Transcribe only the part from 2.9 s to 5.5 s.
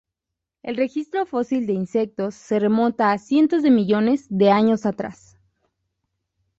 a cientos de millones de años atrás.